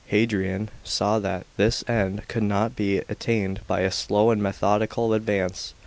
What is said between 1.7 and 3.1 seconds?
| end could only be